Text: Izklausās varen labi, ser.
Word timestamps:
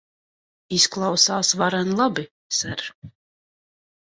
Izklausās 0.77 1.51
varen 1.61 1.93
labi, 2.01 2.27
ser. 2.61 2.85